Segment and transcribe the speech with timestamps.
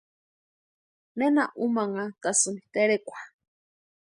[1.17, 3.19] ¿Nena umanhantasïni terekwa?